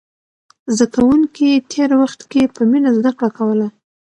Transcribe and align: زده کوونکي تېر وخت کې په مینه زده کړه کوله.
زده 0.75 0.87
کوونکي 0.95 1.49
تېر 1.71 1.89
وخت 2.01 2.21
کې 2.31 2.41
په 2.55 2.61
مینه 2.69 2.91
زده 2.97 3.11
کړه 3.17 3.29
کوله. 3.37 3.67